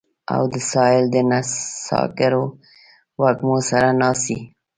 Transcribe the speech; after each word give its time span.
او 0.35 0.43
د 0.53 0.55
ساحل 0.69 1.03
د 1.11 1.15
نڅاګرو 1.29 2.45
وږمو 3.21 3.57
سره 3.69 3.87
ناڅي 4.01 4.37